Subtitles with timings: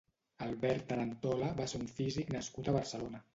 [0.45, 3.23] Albert Tarantola va ser un físic nascut a Barcelona.